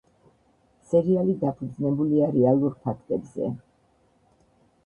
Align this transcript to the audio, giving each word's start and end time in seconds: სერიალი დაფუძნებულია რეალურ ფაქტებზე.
სერიალი 0.93 1.35
დაფუძნებულია 1.43 2.31
რეალურ 2.39 2.75
ფაქტებზე. 2.87 3.55